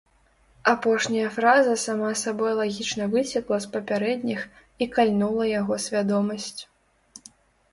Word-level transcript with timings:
Апошняя 0.71 1.25
фраза 1.35 1.73
сама 1.81 2.09
сабой 2.21 2.53
лагічна 2.61 3.05
выцекла 3.13 3.59
з 3.67 3.69
папярэдніх 3.75 4.41
і 4.87 4.89
кальнула 4.97 5.43
яго 5.59 5.75
свядомасць. 5.85 6.57